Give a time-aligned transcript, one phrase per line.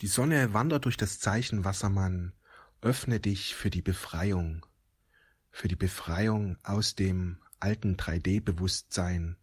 [0.00, 2.32] Die Sonne wandert durch das Zeichen Wassermann.
[2.80, 4.64] Öffne dich für die Befreiung,
[5.50, 9.36] für die Befreiung aus dem alten 3D-Bewusstsein,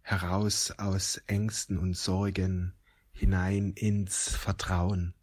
[0.00, 2.74] heraus aus Ängsten und Sorgen,
[3.12, 5.14] hinein ins Vertrauen.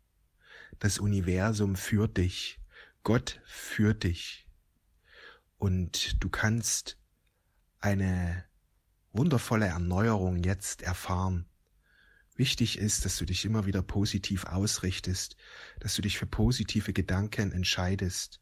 [0.80, 2.62] Das Universum führt dich,
[3.04, 4.48] Gott führt dich.
[5.58, 6.98] Und du kannst
[7.82, 8.46] eine
[9.12, 11.46] wundervolle Erneuerung jetzt erfahren.
[12.40, 15.36] Wichtig ist, dass du dich immer wieder positiv ausrichtest,
[15.82, 18.40] dass du dich für positive Gedanken entscheidest.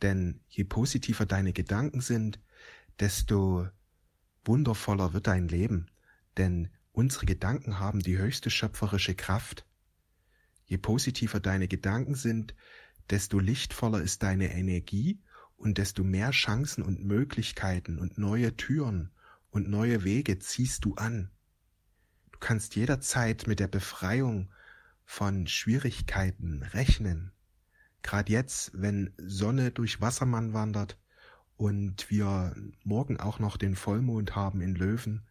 [0.00, 2.38] Denn je positiver deine Gedanken sind,
[3.00, 3.66] desto
[4.44, 5.90] wundervoller wird dein Leben.
[6.36, 9.66] Denn unsere Gedanken haben die höchste schöpferische Kraft.
[10.66, 12.54] Je positiver deine Gedanken sind,
[13.10, 15.20] desto lichtvoller ist deine Energie
[15.56, 19.10] und desto mehr Chancen und Möglichkeiten und neue Türen
[19.50, 21.32] und neue Wege ziehst du an.
[22.36, 24.50] Du kannst jederzeit mit der Befreiung
[25.06, 27.32] von Schwierigkeiten rechnen.
[28.02, 30.98] Gerade jetzt, wenn Sonne durch Wassermann wandert
[31.56, 35.26] und wir morgen auch noch den Vollmond haben in Löwen,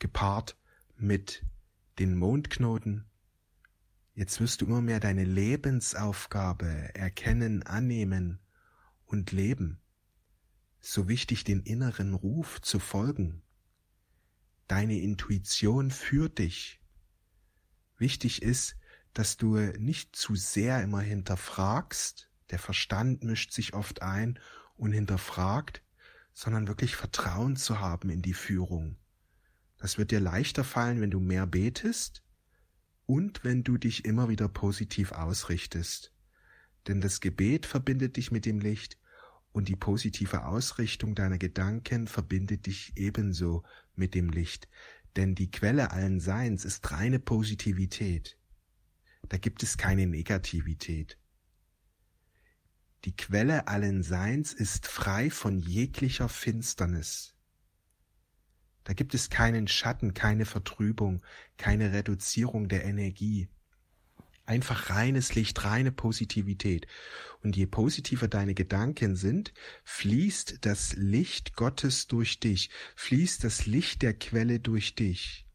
[0.00, 0.56] gepaart
[0.96, 1.44] mit
[2.00, 3.04] den Mondknoten,
[4.16, 8.40] jetzt wirst du immer mehr deine Lebensaufgabe erkennen, annehmen
[9.06, 9.80] und leben.
[10.80, 13.42] So wichtig, den inneren Ruf zu folgen.
[14.68, 16.80] Deine Intuition führt dich.
[17.98, 18.76] Wichtig ist,
[19.12, 24.38] dass du nicht zu sehr immer hinterfragst, der Verstand mischt sich oft ein
[24.76, 25.82] und hinterfragt,
[26.32, 28.96] sondern wirklich Vertrauen zu haben in die Führung.
[29.78, 32.22] Das wird dir leichter fallen, wenn du mehr betest
[33.06, 36.12] und wenn du dich immer wieder positiv ausrichtest.
[36.86, 38.98] Denn das Gebet verbindet dich mit dem Licht
[39.52, 43.62] und die positive Ausrichtung deiner Gedanken verbindet dich ebenso
[43.94, 44.68] mit dem Licht,
[45.16, 48.38] denn die Quelle allen Seins ist reine Positivität.
[49.28, 51.18] Da gibt es keine Negativität.
[53.04, 57.34] Die Quelle allen Seins ist frei von jeglicher Finsternis.
[58.84, 61.22] Da gibt es keinen Schatten, keine Vertrübung,
[61.56, 63.48] keine Reduzierung der Energie.
[64.44, 66.86] Einfach reines Licht, reine Positivität.
[67.42, 69.52] Und je positiver deine Gedanken sind,
[69.84, 75.46] fließt das Licht Gottes durch dich, fließt das Licht der Quelle durch dich.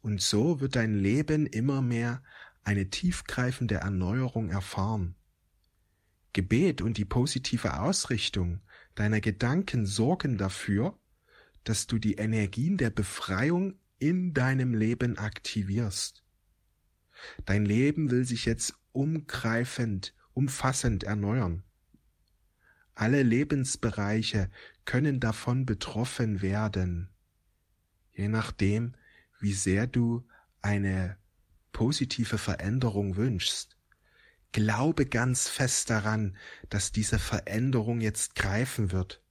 [0.00, 2.22] Und so wird dein Leben immer mehr
[2.64, 5.14] eine tiefgreifende Erneuerung erfahren.
[6.32, 8.60] Gebet und die positive Ausrichtung
[8.94, 10.98] deiner Gedanken sorgen dafür,
[11.64, 16.24] dass du die Energien der Befreiung in deinem Leben aktivierst.
[17.44, 21.62] Dein Leben will sich jetzt umgreifend, umfassend erneuern.
[22.94, 24.50] Alle Lebensbereiche
[24.84, 27.08] können davon betroffen werden,
[28.12, 28.94] je nachdem,
[29.40, 30.26] wie sehr du
[30.60, 31.16] eine
[31.72, 33.76] positive Veränderung wünschst.
[34.52, 36.36] Glaube ganz fest daran,
[36.68, 39.22] dass diese Veränderung jetzt greifen wird.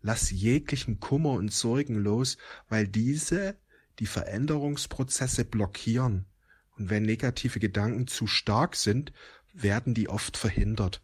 [0.00, 2.38] Lass jeglichen Kummer und Sorgen los,
[2.68, 3.56] weil diese
[3.98, 6.26] die Veränderungsprozesse blockieren.
[6.76, 9.12] Und wenn negative Gedanken zu stark sind,
[9.52, 11.02] werden die oft verhindert.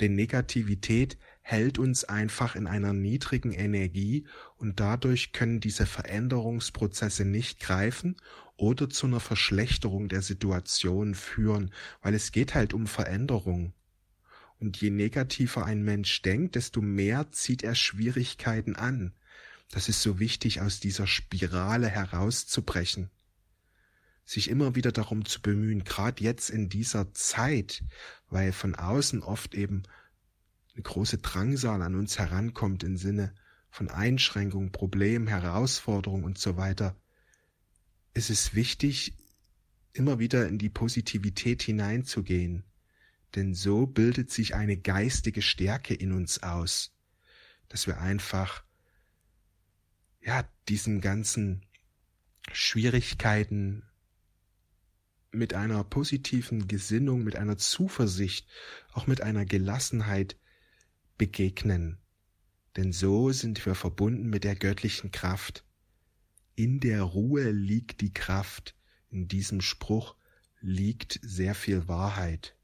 [0.00, 4.26] Denn Negativität hält uns einfach in einer niedrigen Energie
[4.56, 8.16] und dadurch können diese Veränderungsprozesse nicht greifen
[8.56, 13.72] oder zu einer Verschlechterung der Situation führen, weil es geht halt um Veränderung.
[14.58, 19.14] Und je negativer ein Mensch denkt, desto mehr zieht er Schwierigkeiten an.
[19.70, 23.10] Das ist so wichtig, aus dieser Spirale herauszubrechen
[24.28, 27.82] sich immer wieder darum zu bemühen, gerade jetzt in dieser Zeit,
[28.28, 29.84] weil von außen oft eben
[30.74, 33.34] eine große Drangsal an uns herankommt im Sinne
[33.70, 36.94] von Einschränkung, Problem, Herausforderung und so weiter,
[38.12, 39.16] ist es wichtig,
[39.94, 42.64] immer wieder in die Positivität hineinzugehen,
[43.34, 46.94] denn so bildet sich eine geistige Stärke in uns aus,
[47.70, 48.62] dass wir einfach
[50.20, 51.64] ja diesen ganzen
[52.52, 53.84] Schwierigkeiten,
[55.30, 58.48] mit einer positiven Gesinnung, mit einer Zuversicht,
[58.92, 60.36] auch mit einer Gelassenheit
[61.18, 61.98] begegnen.
[62.76, 65.64] Denn so sind wir verbunden mit der göttlichen Kraft.
[66.54, 68.74] In der Ruhe liegt die Kraft.
[69.10, 70.14] In diesem Spruch
[70.60, 72.56] liegt sehr viel Wahrheit.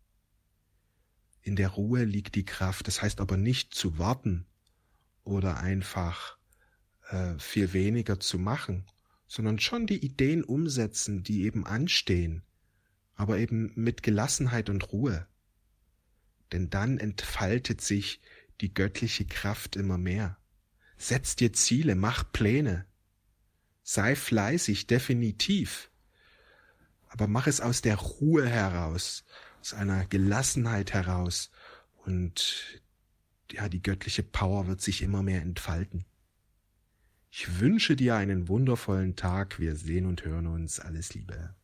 [1.42, 2.86] In der Ruhe liegt die Kraft.
[2.86, 4.46] Das heißt aber nicht zu warten
[5.24, 6.38] oder einfach
[7.10, 8.86] äh, viel weniger zu machen,
[9.26, 12.42] sondern schon die Ideen umsetzen, die eben anstehen
[13.16, 15.26] aber eben mit Gelassenheit und Ruhe.
[16.52, 18.20] Denn dann entfaltet sich
[18.60, 20.38] die göttliche Kraft immer mehr.
[20.96, 22.86] Setz dir Ziele, mach Pläne.
[23.82, 25.90] Sei fleißig, definitiv.
[27.14, 29.24] aber mach es aus der Ruhe heraus,
[29.60, 31.52] aus einer Gelassenheit heraus
[32.04, 32.82] und
[33.52, 36.04] ja, die göttliche Power wird sich immer mehr entfalten.
[37.30, 39.60] Ich wünsche dir einen wundervollen Tag.
[39.60, 40.80] Wir sehen und hören uns.
[40.80, 41.54] Alles Liebe.